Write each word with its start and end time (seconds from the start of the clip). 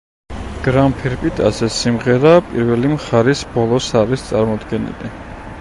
გრამფირფიტაზე 0.67 1.69
სიმღერა 1.75 2.33
პირველი 2.53 2.91
მხარის 2.95 3.47
ბოლოს 3.59 3.91
არის 4.03 4.29
წარმოდგენილი. 4.31 5.17